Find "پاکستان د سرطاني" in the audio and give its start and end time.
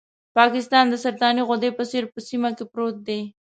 0.37-1.43